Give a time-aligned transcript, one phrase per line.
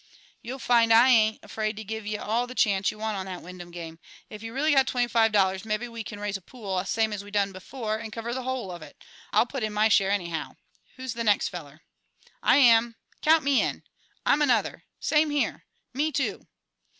[0.41, 3.43] you'll find I ain't afraid to give ye all the chance you want on that
[3.43, 3.99] Wyndham game.
[4.31, 7.23] If you've really got twenty five dollars, mebbe we can raise a pool, same as
[7.23, 8.97] we done before, and cover the whole of it.
[9.31, 10.55] I'll put in my share anyhaow.
[10.97, 11.81] Who's the next feller?"
[12.41, 13.83] "I am!" "Count me in!"
[14.25, 16.47] "I'm another!" "Same here!" "Me, too!"